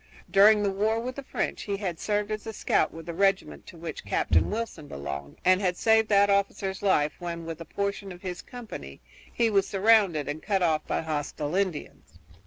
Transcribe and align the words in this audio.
During 0.31 0.63
the 0.63 0.71
war 0.71 0.99
with 0.99 1.13
the 1.15 1.21
French 1.21 1.61
he 1.61 1.77
had 1.77 1.99
served 1.99 2.31
as 2.31 2.47
a 2.47 2.53
scout 2.53 2.91
with 2.91 3.05
the 3.05 3.13
regiment 3.13 3.67
to 3.67 3.77
which 3.77 4.03
Captain 4.03 4.49
Wilson 4.49 4.87
belonged, 4.87 5.37
and 5.45 5.61
had 5.61 5.77
saved 5.77 6.07
that 6.09 6.27
officer's 6.27 6.81
life 6.81 7.13
when 7.19 7.45
with 7.45 7.61
a 7.61 7.65
portion 7.65 8.11
of 8.11 8.23
his 8.23 8.41
company, 8.41 8.99
he 9.31 9.51
was 9.51 9.67
surrounded 9.67 10.27
and 10.27 10.41
cut 10.41 10.63
off 10.63 10.87
by 10.87 11.01
hostile 11.03 11.53
Indians. 11.53 12.17